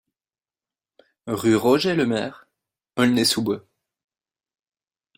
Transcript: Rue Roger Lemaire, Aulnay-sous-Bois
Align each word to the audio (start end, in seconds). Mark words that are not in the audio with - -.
Rue 1.27 1.55
Roger 1.55 1.93
Lemaire, 1.93 2.47
Aulnay-sous-Bois 2.97 3.67